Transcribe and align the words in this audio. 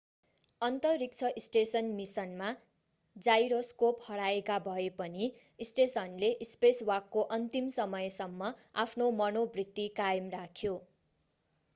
अन्तरिक्ष 0.61 1.27
स्टेसन 1.41 1.89
मिसनमा 1.97 2.47
जाइरोस्कोप 3.15 3.99
हराएका 4.05 4.57
भए 4.63 4.87
पनि 4.97 5.27
स्टेसनले 5.69 6.31
स्पेसवाकको 6.49 7.27
अन्तिम 7.37 7.69
समयसम्म 7.77 8.51
आफ्नो 8.85 9.11
मनोवृत्ति 9.21 9.87
कायम 9.97 10.35
राख्यो 10.35 10.75